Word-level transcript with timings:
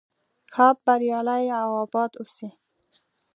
ښاد 0.53 0.75
بریالي 0.85 1.43
او 1.61 1.69
اباد 1.83 2.11
اوسئ. 2.21 2.49